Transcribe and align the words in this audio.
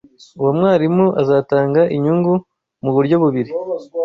uwo 0.39 0.51
mwarimu 0.57 1.05
azatanga 1.21 1.81
inyungu 1.95 2.33
mu 2.83 2.91
buryo 2.95 3.15
bubiri 3.23 3.51